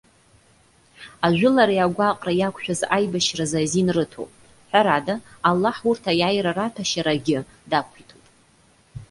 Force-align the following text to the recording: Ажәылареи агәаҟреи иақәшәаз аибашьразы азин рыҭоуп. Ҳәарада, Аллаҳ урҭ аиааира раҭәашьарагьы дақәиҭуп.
Ажәылареи 1.25 1.83
агәаҟреи 1.85 2.37
иақәшәаз 2.39 2.81
аибашьразы 2.95 3.57
азин 3.63 3.87
рыҭоуп. 3.95 4.31
Ҳәарада, 4.69 5.15
Аллаҳ 5.49 5.77
урҭ 5.89 6.03
аиааира 6.11 6.57
раҭәашьарагьы 6.57 7.37
дақәиҭуп. 7.69 8.23